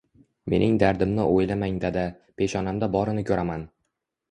[0.53, 2.07] Mening dardimni o`ylamang dada,
[2.41, 3.71] peshonamda borini ko`raman